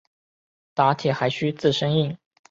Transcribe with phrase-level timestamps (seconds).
[0.73, 2.17] 打铁还需自身硬。